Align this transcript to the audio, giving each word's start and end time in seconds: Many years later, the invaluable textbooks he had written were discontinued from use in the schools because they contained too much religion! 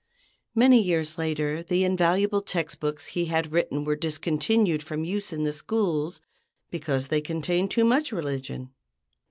Many 0.55 0.81
years 0.81 1.19
later, 1.19 1.61
the 1.61 1.83
invaluable 1.83 2.41
textbooks 2.41 3.05
he 3.05 3.25
had 3.25 3.51
written 3.51 3.85
were 3.85 3.95
discontinued 3.95 4.81
from 4.81 5.03
use 5.03 5.31
in 5.31 5.43
the 5.43 5.51
schools 5.53 6.21
because 6.71 7.09
they 7.09 7.21
contained 7.21 7.69
too 7.69 7.85
much 7.85 8.11
religion! 8.11 8.71